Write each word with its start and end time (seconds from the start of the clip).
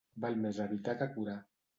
Val 0.23 0.37
més 0.45 0.61
evitar 0.63 0.95
que 1.03 1.09
curar 1.19 1.35